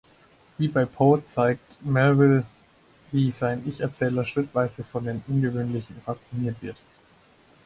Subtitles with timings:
[0.57, 2.43] Wie bei Poe zeigt Melville,
[3.11, 6.77] wie sein Ich-Erzähler schrittweise von dem Ungewöhnlichen fasziniert wird.